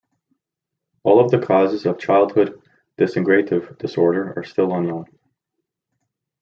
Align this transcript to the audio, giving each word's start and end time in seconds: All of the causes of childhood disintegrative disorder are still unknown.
All 1.03 1.23
of 1.23 1.29
the 1.29 1.37
causes 1.37 1.85
of 1.85 1.99
childhood 1.99 2.59
disintegrative 2.97 3.77
disorder 3.77 4.33
are 4.35 4.43
still 4.43 4.73
unknown. 4.73 5.05